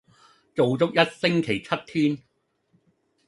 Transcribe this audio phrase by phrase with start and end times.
[0.55, 2.17] 做足一星期七天